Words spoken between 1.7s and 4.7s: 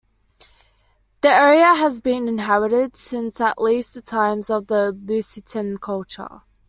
has been inhabited since at least the times of